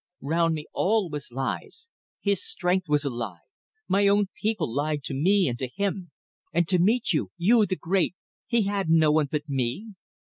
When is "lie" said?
3.11-3.41